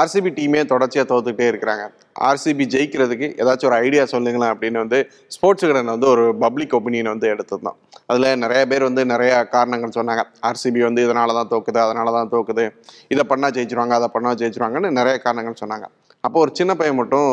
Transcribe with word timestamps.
RCB 0.00 0.30
டீமே 0.38 0.60
தொடர்ச்சியாக 0.72 1.06
தோத்துக்கிட்டே 1.10 1.46
இருக்கிறாங்க. 1.50 1.84
ஆர்சிபி 2.28 2.64
ஜெயிக்கிறதுக்கு 2.74 3.26
ஏதாச்சும் 3.42 3.68
ஒரு 3.70 3.76
ஐடியா 3.84 4.02
சொல்லுங்களேன் 4.12 4.52
அப்படின்னு 4.54 4.78
வந்து 4.84 4.98
ஸ்போர்ட்ஸ் 5.34 5.66
கடன் 5.68 5.92
வந்து 5.94 6.08
ஒரு 6.14 6.24
பப்ளிக் 6.44 6.74
ஒப்பீனியன் 6.78 7.12
வந்து 7.14 7.28
எடுத்திருந்தோம். 7.34 7.78
அதில் 8.10 8.28
நிறைய 8.44 8.62
பேர் 8.72 8.88
வந்து 8.88 9.04
நிறைய 9.12 9.32
காரணங்கள் 9.54 9.96
சொன்னாங்க. 9.98 10.24
ஆர்சிபி 10.48 10.82
வந்து 10.88 11.04
இதனால 11.06 11.36
தான் 11.38 11.50
தோக்குது 11.54 11.80
அதனால 11.86 12.12
தான் 12.18 12.32
தோக்குது. 12.34 12.66
இதை 13.14 13.24
பண்ணால் 13.32 13.54
ஜெயிச்சிருவாங்க 13.58 13.96
அதை 14.00 14.10
பண்ணால் 14.16 14.38
ஜெயிச்சிருவாங்கன்னு 14.42 14.90
நிறைய 15.00 15.16
காரணங்கள் 15.26 15.60
சொன்னாங்க. 15.62 15.88
அப்போ 16.24 16.38
ஒரு 16.44 16.52
சின்ன 16.58 16.72
பையன் 16.78 17.00
மட்டும் 17.00 17.28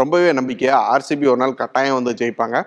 ரொம்பவே 0.00 0.32
நம்பிக்கையாக 0.38 0.88
ஆர்சிபி 0.94 1.26
ஒரு 1.32 1.40
நாள் 1.44 1.60
கட்டாயம் 1.62 1.98
வந்து 2.00 2.12
ஜெயிப்பாங்க. 2.20 2.58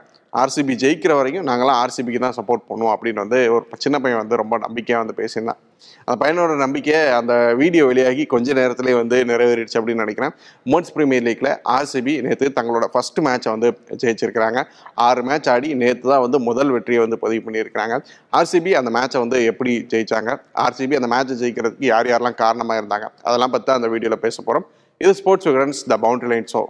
ஆர்சிபி 0.41 0.73
ஜெயிக்கிற 0.81 1.13
வரைக்கும் 1.17 1.47
நாங்களாம் 1.49 1.79
ஆர்சிபிக்கு 1.83 2.19
தான் 2.23 2.35
சப்போர்ட் 2.37 2.61
பண்ணுவோம் 2.69 2.93
அப்படின்னு 2.93 3.21
வந்து 3.23 3.39
ஒரு 3.53 3.63
சின்ன 3.85 3.97
பையன் 4.03 4.21
வந்து 4.21 4.35
ரொம்ப 4.41 4.55
நம்பிக்கையாக 4.65 5.01
வந்து 5.03 5.15
பேசியிருந்தான். 5.17 5.59
அந்த 6.05 6.15
பையனோட 6.21 6.53
நம்பிக்கை 6.63 6.97
அந்த 7.17 7.33
வீடியோ 7.61 7.83
வெளியாகி 7.89 8.23
கொஞ்ச 8.33 8.53
நேரத்திலே 8.59 8.93
வந்து 8.99 9.17
நிறைவேறிடுச்சு 9.31 9.77
அப்படின்னு 9.79 10.03
நினைக்கிறேன். 10.05 10.33
மோட்ஸ் 10.71 10.93
பிரீமியர் 10.95 11.25
லீக்ல 11.27 11.51
ஆர்சிபி 11.75 12.13
நேற்று 12.25 12.49
தங்களோட 12.59 12.87
ஃபர்ஸ்ட் 12.93 13.19
மேட்சை 13.27 13.51
வந்து 13.55 13.69
ஜெயிச்சிருக்கிறாங்க. 14.03 14.61
ஆறு 15.07 15.23
மேட்ச் 15.29 15.49
ஆடி 15.55 15.71
நேற்று 15.83 16.05
தான் 16.13 16.23
வந்து 16.25 16.39
முதல் 16.49 16.73
வெற்றியை 16.75 17.01
வந்து 17.05 17.19
பதிவு 17.25 17.43
பண்ணியிருக்கிறாங்க. 17.47 17.97
ஆர்சிபி 18.39 18.73
அந்த 18.81 18.91
மேட்சை 18.97 19.21
வந்து 19.25 19.39
எப்படி 19.53 19.73
ஜெயிச்சாங்க? 19.93 20.33
ஆர்சிபி 20.65 20.97
அந்த 21.01 21.09
மேட்சை 21.15 21.37
ஜெயிக்கிறதுக்கு 21.41 21.91
யார் 21.93 22.11
யாரெல்லாம் 22.13 22.39
காரணமாக 22.43 22.81
இருந்தாங்க? 22.83 23.09
அதெல்லாம் 23.29 23.55
பற்றி 23.57 23.73
அந்த 23.79 23.89
வீடியோவில் 23.95 24.23
பேச 24.27 24.37
போகிறோம் 24.41 24.67
இது 25.03 25.13
sports 25.21 25.49
விகரன்ஸ் 25.51 25.81
the 25.93 25.97
boundary 26.05 26.31
line 26.33 26.49
show 26.55 26.63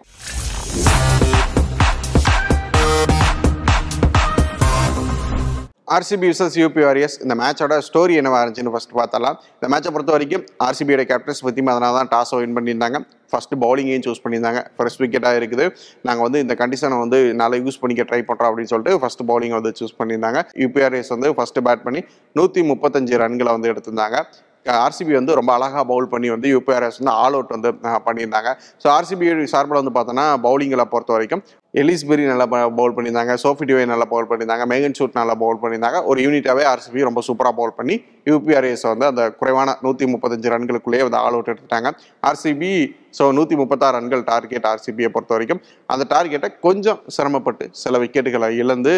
RCB 5.96 6.28
versus 6.32 6.54
UP 6.60 6.82
Warriors 6.88 7.16
இந்த 7.24 7.34
மேட்சோட 7.40 7.78
ஸ்டோரி 7.88 8.14
என்னவா 8.20 8.38
இருந்துச்சுன்னு 8.42 8.72
ஃபர்ஸ்ட் 8.74 8.94
பார்த்தலாம் 9.00 9.38
இந்த 9.56 9.68
மேட்சை 9.72 9.90
பொறுத்த 9.96 10.12
வரைக்கும் 10.16 10.44
ஆர்சிபியோட 10.66 11.04
கேப்டன்ஸ் 11.10 11.40
ஸ்மிருதி 11.42 11.64
மதனா 11.70 11.90
தான் 11.98 12.10
டாஸை 12.14 12.38
வின் 12.42 12.56
பண்ணியிருந்தாங்க. 12.58 13.00
ஃபர்ஸ்ட் 13.32 13.56
பவுலிங்கையும் 13.64 14.06
சூஸ் 14.06 14.22
பண்ணியிருந்தாங்க. 14.26 14.62
ஃபர்ஸ்ட் 14.78 15.02
விக்கெட்டாக 15.04 15.40
இருக்குது. 15.42 15.66
நாங்கள் 16.10 16.26
வந்து 16.28 16.42
இந்த 16.46 16.56
கண்டிஷனை 16.62 17.00
வந்து 17.04 17.20
நல்லா 17.42 17.60
யூஸ் 17.66 17.80
பண்ணிக்க 17.82 18.06
ட்ரை 18.12 18.22
பண்ணுறோம் 18.30 18.50
அப்படின்னு 18.52 18.72
சொல்லிட்டு 18.74 19.02
ஃபர்ஸ்ட் 19.02 19.24
பவுலிங் 19.32 19.56
வந்து 19.60 19.74
சூஸ் 19.82 19.98
பண்ணியிருந்தாங்க. 20.00 20.42
யூபிஆர்எஸ் 20.64 21.12
வந்து 21.16 21.32
ஃபர்ஸ்ட் 21.40 21.60
பேட் 21.68 21.84
பண்ணி 21.88 22.04
நூற்றி 22.40 22.64
முப்பத்தஞ்சு 22.72 23.22
ரன்களை 23.24 23.54
வந்து 23.58 23.72
எடுத்திருந்தாங்க. 23.74 24.20
ஆர்சிபி 24.66 25.14
வந்து 25.20 25.36
ரொம்ப 25.36 25.52
அழகாக 25.58 25.84
பவுல் 25.92 26.12
பண்ணி 26.14 26.30
வந்து 26.30 26.48
யூபிஆர்எஸ் 26.54 27.00
வந்து 27.02 27.14
ஆல் 27.24 27.36
அவுட் 27.38 27.54
வந்து 27.56 27.70
பண்ணியிருந்தாங்க. 28.08 28.50
ஸோ 28.84 28.88
ஆர்சிபி 28.98 29.28
சார்பில் 29.54 29.82
வந்து 29.82 29.96
பார்த்தோன்னா 29.98 30.26
பவுலிங்கில் 30.48 30.90
பொறுத்த 30.94 31.14
வரைக்கும் 31.14 31.44
எலிஸ்பெரி 31.80 32.24
நல்லா 32.30 32.46
பவுல் 32.52 32.94
பண்ணியிருந்தாங்க 32.96 33.34
சோஃபி 33.42 33.66
டிவை 33.68 33.84
நல்லா 33.92 34.06
பவுல் 34.14 34.28
பண்ணியிருந்தாங்க 34.30 34.66
மேகன் 34.72 34.96
ஷூட் 34.98 35.20
நல்லா 35.20 35.36
பவுல் 35.44 35.60
பண்ணியிருந்தாங்க. 35.62 36.00
ஒரு 36.10 36.20
யூனிட்டாகவே 36.26 36.64
ஆர்சிபி 36.72 37.06
ரொம்ப 37.10 37.22
சூப்பராக 37.28 37.56
பவுல் 37.60 37.76
பண்ணி 37.78 37.96
யூபிஆர்எஸ் 38.30 38.84
வந்து 38.92 39.06
அந்த 39.12 39.24
குறைவான 39.40 39.76
நூற்றி 39.86 40.08
முப்பத்தஞ்சு 40.14 40.52
ரன்களுக்குள்ளேயே 40.54 41.06
வந்து 41.08 41.20
ஆல் 41.22 41.38
அவுட் 41.38 41.52
எடுத்துட்டாங்க. 41.54 41.92
ஆர்சிபி 42.30 42.72
ஸோ 43.18 43.24
நூற்றி 43.38 43.56
முப்பத்தாறு 43.62 43.96
ரன்கள் 43.98 44.22
டார்கெட் 44.32 44.68
ஆர்சிபியை 44.74 45.10
பொறுத்த 45.16 45.32
வரைக்கும் 45.36 45.62
அந்த 45.94 46.04
டார்கெட்டை 46.14 46.50
கொஞ்சம் 46.68 47.00
சிரமப்பட்டு 47.16 47.66
சில 47.84 47.98
விக்கெட்டுகளை 48.04 48.50
இழந்து 48.62 48.94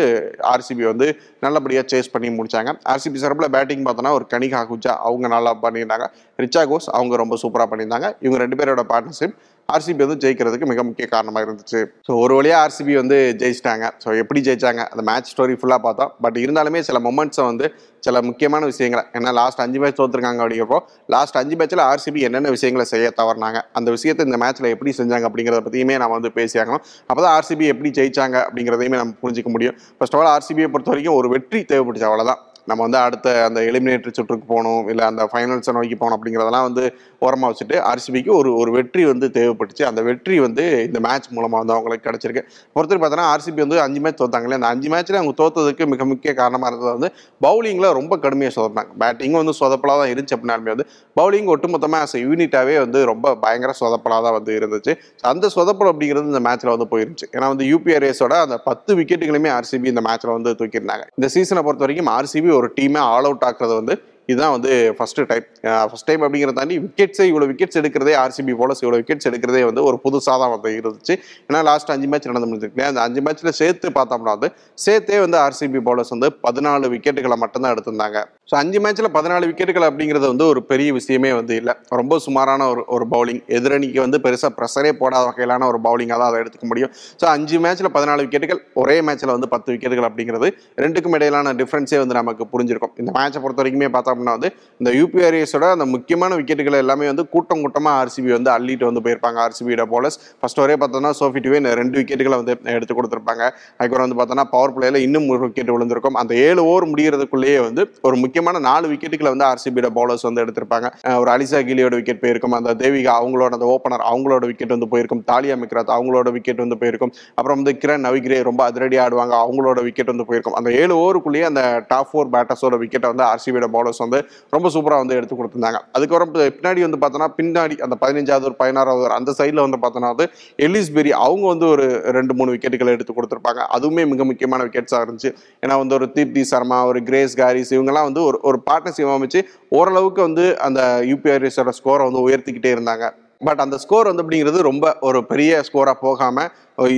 ஆர்சிபி 0.53 0.83
வந்து 0.91 1.07
நல்லபடியாக 1.45 1.85
சேஸ் 1.93 2.13
பண்ணி 2.15 2.29
முடிச்சாங்க. 2.39 2.73
ஆர்சிபி 2.93 3.21
சிறப்பில் 3.23 3.53
பேட்டிங் 3.55 3.85
பார்த்தோன்னா 3.87 4.11
ஒரு 4.17 4.27
கனிகா 4.33 4.61
குஜா 4.73 4.93
அவங்க 5.07 5.27
நல்லா 5.35 5.53
பண்ணியிருந்தாங்க. 5.63 6.07
ரிச்சா 6.43 6.63
கோஸ் 6.73 6.89
அவங்க 6.97 7.23
ரொம்ப 7.23 7.37
சூப்பராக 7.43 7.69
பண்ணியிருந்தாங்க. 7.71 8.09
இவங்க 8.25 8.39
ரெண்டு 8.43 8.59
பேரோட 8.61 8.83
பார்ட்னர்ஷிப் 8.93 9.35
ஆர்சிபி 9.69 10.01
வந்து 10.05 10.21
ஜெயிக்கிறதுக்கு 10.23 10.67
மிக 10.71 10.81
முக்கிய 10.87 11.05
காரணமாக 11.13 11.45
இருந்துச்சு. 11.45 11.79
ஸோ 12.07 12.11
ஒரு 12.23 12.33
வழியாக 12.39 12.62
ஆர்சிபி 12.63 12.93
வந்து 13.01 13.17
ஜெயிச்சிட்டாங்க. 13.41 13.85
ஸோ 14.03 14.09
எப்படி 14.21 14.39
ஜெயிச்சாங்க? 14.47 14.81
அந்த 14.93 15.03
மேட்ச் 15.09 15.31
ஸ்டோரி 15.33 15.55
ஃபுல்லாக 15.61 15.81
பார்த்தோம். 15.87 16.11
பட் 16.25 16.37
இருந்தாலுமே 16.43 16.79
சில 16.89 16.99
மொமெண்ட்ஸை 17.07 17.45
வந்து 17.49 17.67
சில 18.05 18.21
முக்கியமான 18.29 18.63
விஷயங்களை 18.71 19.03
ஏன்னா 19.17 19.31
லாஸ்ட் 19.39 19.61
அஞ்சு 19.65 19.79
மேட்ச் 19.81 19.99
தோற்றுருக்காங்க 19.99 20.41
அப்படிங்கிறப்போ 20.43 20.79
லாஸ்ட் 21.15 21.37
அஞ்சு 21.41 21.55
மேட்ச்சில் 21.59 21.83
ஆர்சிபி 21.89 22.21
என்னென்ன 22.27 22.49
விஷயங்களை 22.55 22.85
செய்ய 22.93 23.11
தவறினாங்க 23.19 23.59
அந்த 23.79 23.89
விஷயத்தை 23.97 24.25
இந்த 24.29 24.39
மேட்ச்சில் 24.43 24.71
எப்படி 24.75 24.93
செஞ்சாங்க 24.99 25.27
அப்படிங்கிறத 25.29 25.61
பற்றியுமே 25.67 25.97
நம்ம 26.03 26.15
வந்து 26.19 26.31
பேசியாகணும் 26.39 26.83
அப்போ 27.09 27.19
தான் 27.25 27.33
ஆர்சிபி 27.37 27.67
எப்படி 27.73 27.91
ஜெயிச்சாங்க 27.99 28.37
அப்படிங்கிறதையுமே 28.47 28.99
நம்ம 29.01 29.15
புரிஞ்சிக்க 29.25 29.51
முடியும். 29.57 29.77
ஃபர்ஸ்ட் 29.97 30.17
ஆஃப் 30.17 30.23
ஆல் 30.23 30.33
ஆர்சிபியை 30.35 30.69
பொறுத்த 30.73 30.91
வரைக்கும் 30.93 31.19
ஒரு 31.21 31.29
வெற்றி 31.35 31.61
தேவைப்பட்டுச்சு 31.71 32.09
அவ்வளோதான் 32.09 32.41
நம்ம 32.69 32.79
வந்து 32.85 32.99
அடுத்த 33.05 33.27
அந்த 33.47 33.59
எலிமினேட்டரி 33.69 34.13
சுற்றுக்கு 34.17 34.45
போகணும் 34.51 34.89
இல்லை 34.91 35.03
அந்த 35.11 35.23
ஃபைனல்ஸை 35.31 35.73
நோக்கி 35.77 35.95
போகணும் 36.01 36.17
அப்படிங்கிறதெல்லாம் 36.17 36.65
வந்து 36.67 36.83
ஓரமாக 37.25 37.47
வச்சுட்டு 37.51 37.75
ஆர்சிபிக்கு 37.89 38.31
ஒரு 38.39 38.49
ஒரு 38.61 38.71
வெற்றி 38.77 39.03
வந்து 39.11 39.27
தேவைப்பட்டுச்சு. 39.37 39.83
அந்த 39.89 40.01
வெற்றி 40.07 40.35
வந்து 40.45 40.63
இந்த 40.87 40.99
மேட்ச் 41.05 41.27
மூலமாக 41.35 41.59
வந்து 41.63 41.75
அவங்களுக்கு 41.75 42.05
கிடச்சிருக்கு. 42.07 42.43
ஒருத்தர் 42.77 43.01
பார்த்தோன்னா 43.03 43.27
ஆர்சிபி 43.33 43.59
வந்து 43.65 43.79
அஞ்சு 43.85 43.99
மேட்ச் 44.05 44.19
தோத்தாங்களே 44.21 44.57
அந்த 44.59 44.69
அஞ்சு 44.73 44.89
மேட்ச்சில் 44.93 45.19
அவங்க 45.21 45.35
தோத்ததுக்கு 45.41 45.87
மிக 45.93 46.05
முக்கிய 46.11 46.33
காரணமாக 46.41 46.71
இருந்தது 46.71 46.93
வந்து 46.97 47.09
பவுலிங்கில் 47.45 47.89
ரொம்ப 47.99 48.13
கடுமையாக 48.25 48.55
சொதப்பினாங்க. 48.57 48.91
பேட்டிங்கும் 49.03 49.41
வந்து 49.43 49.55
சொதப்பலாக 49.61 49.97
தான் 50.03 50.11
இருந்துச்சு 50.13 50.35
அப்படின்னாலுமே 50.37 50.73
வந்து 50.75 50.87
பவுலிங் 51.19 51.51
ஒட்டுமொத்தமாக 51.55 52.07
ஆஸ் 52.07 52.17
யூனிட்டாகவே 52.25 52.77
வந்து 52.83 53.01
ரொம்ப 53.11 53.35
பயங்கர 53.45 53.73
சொதப்பலாக 53.81 54.21
தான் 54.27 54.35
வந்து 54.37 54.51
இருந்துச்சு. 54.59 54.95
அந்த 55.33 55.45
சொதப்பல் 55.57 55.91
அப்படிங்கிறது 55.93 56.33
இந்த 56.33 56.43
மேட்ச்சில் 56.47 56.73
வந்து 56.75 56.89
போயிருந்துச்சு. 56.93 57.29
ஏன்னா 57.35 57.49
வந்து 57.53 57.67
யூபிஆர் 57.71 58.03
ரேஸோட 58.07 58.33
அந்த 58.47 58.57
பத்து 58.69 58.91
விக்கெட்டுகளுமே 59.01 59.51
ஆர்சிபி 59.57 59.87
இந்த 59.93 60.03
மேட்ச்சில் 60.09 60.35
வந்து 60.37 60.57
தூக்கியிருந்தாங்க. 60.61 61.05
இந்த 61.19 61.29
சீசனை 61.35 61.63
பொறுத்த 61.67 61.85
வரைக்கும் 61.85 62.11
ஆர்சிபி 62.17 62.51
ஒரு 62.53 62.67
டீமே 62.77 62.99
ஆல் 62.99 63.23
அவுட் 63.23 63.45
ஆக்குறது 63.45 63.75
வந்து 63.75 63.95
இதுதான் 64.29 64.53
வந்து 64.55 64.71
ஃபஸ்ட்டு 64.97 65.25
டைம் 65.29 65.45
ஃபஸ்ட் 65.89 66.07
டைம் 66.09 66.21
அப்படிங்கிறத 66.25 66.55
தாண்டி 66.59 66.75
விக்கெட்ஸே 66.85 67.25
இவ்வளோ 67.31 67.47
விக்கெட்ஸ் 67.51 67.77
எடுக்கிறதே 67.81 68.13
ஆர்சிபி 68.23 68.53
போலஸ் 68.61 68.81
இவ்வளோ 68.83 68.97
விக்கெட்ஸ் 69.01 69.27
எடுக்கிறதே 69.29 69.63
வந்து 69.69 69.81
ஒரு 69.89 69.97
புதுசாக 70.05 70.35
தான் 70.43 70.51
வந்து 70.55 70.69
இருந்துச்சு. 70.79 71.15
ஏன்னா 71.47 71.61
லாஸ்ட் 71.69 71.91
அஞ்சு 71.95 72.07
மேட்ச் 72.11 72.29
நடந்து 72.31 72.49
முடிஞ்சிருக்கு 72.49 72.85
அந்த 72.89 73.01
அஞ்சு 73.07 73.21
மேட்ச்சில் 73.25 73.55
சேர்த்து 73.61 73.89
பார்த்தோம்னா 73.97 74.35
வந்து 74.37 74.49
சேர்த்தே 74.85 75.19
வந்து 75.25 75.37
ஆர்சிபி 75.45 75.81
போலஸ் 75.87 76.13
வந்து 76.15 76.29
பதினாலு 76.45 76.91
விக்கெட்டுகளை 76.93 77.37
மட்டும்தான் 77.43 77.73
எடுத்திருந்தாங்க. 77.75 78.19
ஸோ 78.51 78.55
அஞ்சு 78.61 78.79
மேட்ச்சில் 78.85 79.11
பதினாலு 79.17 79.43
விக்கெட்டுகள் 79.49 79.87
அப்படிங்கிறது 79.89 80.27
வந்து 80.33 80.45
ஒரு 80.53 80.61
பெரிய 80.71 80.89
விஷயமே 80.99 81.31
வந்து 81.39 81.53
இல்லை. 81.61 81.75
ரொம்ப 82.01 82.13
சுமாரான 82.25 82.67
ஒரு 82.73 82.81
ஒரு 82.95 83.05
பவுலிங் 83.13 83.41
எதிரணிக்கு 83.57 83.99
வந்து 84.05 84.17
பெருசாக 84.25 84.51
ப்ரெஷரே 84.57 84.91
போடாத 85.01 85.23
வகையிலான 85.29 85.67
ஒரு 85.71 85.79
பவுலிங்காக 85.87 86.19
தான் 86.21 86.31
அதை 86.31 86.39
எடுத்துக்க 86.43 86.67
முடியும். 86.71 86.91
ஸோ 87.21 87.27
அஞ்சு 87.35 87.57
மேட்ச்சில் 87.65 87.91
பதினாலு 87.97 88.25
விக்கெட்டுகள் 88.25 88.61
ஒரே 88.83 88.97
மேட்ச்சில் 89.09 89.33
வந்து 89.35 89.49
பத்து 89.55 89.69
விக்கெட்டுகள் 89.75 90.09
அப்படிங்கிறது 90.09 90.49
ரெண்டுக்கும் 90.85 91.17
இடையிலான 91.19 91.53
டிஃப்ரென்ஸே 91.61 91.99
வந்து 92.03 92.17
நமக்கு 92.21 92.43
புரிஞ்சிருக்கும். 92.55 92.95
இந்த 93.03 93.11
மேட்சை 93.19 93.41
பொறுத்த 93.45 93.61
வரைக்குமே 93.63 93.89
பார்த்தோம்னா 94.13 94.37
வந்து 94.37 94.51
இந்த 94.81 94.91
யூபிஆர்எஸோட 94.99 95.65
அந்த 95.75 95.85
முக்கியமான 95.95 96.35
விக்கெட்டுகள் 96.39 96.79
எல்லாமே 96.83 97.05
வந்து 97.11 97.23
கூட்டம் 97.33 97.61
கூட்டமாக 97.65 97.99
ஆர்சிபி 98.01 98.29
வந்து 98.37 98.51
அள்ளிட்டு 98.55 98.85
வந்து 98.89 99.01
போயிருப்பாங்க. 99.05 99.37
ஆர்சிபியோட 99.45 99.83
போலர்ஸ் 99.93 100.17
ஃபர்ஸ்ட் 100.39 100.61
ஒரே 100.63 100.75
பார்த்தோம்னா 100.81 101.11
சோஃபி 101.19 101.39
டிவே 101.45 101.59
ரெண்டு 101.81 101.95
விக்கெட்டுகளை 101.99 102.37
வந்து 102.41 102.55
எடுத்து 102.75 102.93
கொடுத்துருப்பாங்க. 102.97 103.43
அதுக்கப்புறம் 103.77 104.05
வந்து 104.05 104.17
பார்த்தோம்னா 104.19 104.45
பவர் 104.55 104.73
பிளேயில் 104.75 104.99
இன்னும் 105.05 105.27
ஒரு 105.33 105.41
விக்கெட் 105.45 105.71
விழுந்திருக்கும். 105.75 106.17
அந்த 106.21 106.33
ஏழு 106.47 106.61
ஓவர் 106.71 106.87
முடிகிறதுக்குள்ளேயே 106.91 107.59
வந்து 107.67 107.83
ஒரு 108.07 108.17
முக்கியமான 108.23 108.59
நாலு 108.67 108.85
விக்கெட்டுகளை 108.91 109.29
வந்து 109.33 109.47
ஆர்சிபியோட 109.51 109.91
பவுலர்ஸ் 109.99 110.25
வந்து 110.29 110.43
எடுத்திருப்பாங்க. 110.45 110.89
ஒரு 111.21 111.31
அலிசா 111.35 111.61
கிலியோட 111.69 111.93
விக்கெட் 111.99 112.21
போயிருக்கும். 112.23 112.57
அந்த 112.59 112.73
தேவிகா 112.83 113.13
அவங்களோட 113.21 113.51
அந்த 113.59 113.69
ஓப்பனர் 113.75 114.05
அவங்களோட 114.11 114.43
விக்கெட் 114.51 114.75
வந்து 114.75 114.89
போயிருக்கும். 114.93 115.23
தாலியா 115.31 115.57
மிக்ராத் 115.63 115.93
அவங்களோட 115.97 116.31
விக்கெட் 116.37 116.63
வந்து 116.63 116.79
போயிருக்கும். 116.83 117.13
அப்புறம் 117.37 117.59
வந்து 117.61 117.75
கிரண் 117.83 118.05
நவிகிரே 118.07 118.41
ரொம்ப 118.49 118.63
அதிரடி 118.69 118.99
ஆடுவாங்க. 119.05 119.35
அவங்களோட 119.45 119.81
விக்கெட் 119.87 120.11
வந்து 120.13 120.27
போயிருக்கும். 120.29 120.57
அந்த 120.61 120.71
ஏழு 120.81 120.93
ஓவருக்குள்ளேயே 121.03 121.47
அந்த 121.51 121.63
டாப் 121.91 122.09
ஃபோர் 122.11 122.31
பேட்டர்ஸோட 122.35 122.77
விக்கெட்டை 122.83 123.09
வந்து 123.13 123.25
ஆர்சிபியோட 123.31 123.69
பவுலர்ஸ் 123.75 124.02
வந்து 124.05 124.19
ரொம்ப 124.55 124.67
சூப்பராக 124.75 125.01
வந்து 125.03 125.17
எடுத்து 125.19 125.37
கொடுத்துருந்தாங்க. 125.39 125.79
அதுக்கப்புறம் 125.95 126.31
பின்னாடி 126.57 126.81
வந்து 126.87 126.99
பார்த்தோன்னா 127.03 127.29
பின்னாடி 127.39 127.77
அந்த 127.87 127.97
பதினஞ்சாவது 128.03 128.47
ஒரு 128.49 128.57
பதினாறாவது 128.61 129.05
ஒரு 129.07 129.15
அந்த 129.19 129.33
சைடில் 129.39 129.63
வந்து 129.65 129.79
பார்த்தோன்னா 129.83 130.11
வந்து 130.13 130.27
எலிஸ்பெரி 130.67 131.13
அவங்க 131.25 131.45
வந்து 131.53 131.67
ஒரு 131.73 131.87
ரெண்டு 132.17 132.35
மூணு 132.39 132.53
விக்கெட்டுகளை 132.55 132.93
எடுத்து 132.97 133.15
கொடுத்துருப்பாங்க. 133.17 133.63
அதுவுமே 133.77 134.05
மிக 134.13 134.23
முக்கியமான 134.31 134.63
விக்கெட்ஸாக 134.69 135.03
இருந்துச்சு. 135.05 135.31
ஏன்னா 135.65 135.77
வந்து 135.83 135.97
ஒரு 135.99 136.07
தீப்தி 136.17 136.43
சர்மா 136.53 136.79
ஒரு 136.91 137.01
கிரேஸ் 137.09 137.35
காரிஸ் 137.41 137.73
இவங்கெல்லாம் 137.77 138.09
வந்து 138.09 138.23
ஒரு 138.29 138.39
ஒரு 138.51 138.59
பார்ட்னர்ஷிப் 138.69 139.15
அமைச்சு 139.17 139.41
ஓரளவுக்கு 139.79 140.21
வந்து 140.27 140.45
அந்த 140.67 140.81
யூபிஆர்எஸோட 141.11 141.73
ஸ்கோரை 141.81 142.05
வந்து 142.09 142.25
உயர்த்திக்கிட்டே 142.27 142.71
இருந்தாங்க. 142.77 143.05
பட் 143.47 143.61
அந்த 143.63 143.75
ஸ்கோர் 143.83 144.07
வந்து 144.09 144.23
அப்படிங்கிறது 144.23 144.59
ரொம்ப 144.67 144.85
ஒரு 145.07 145.19
பெரிய 145.31 145.53
ஸ்கோராக 145.67 145.97
போகாமல் 146.05 146.49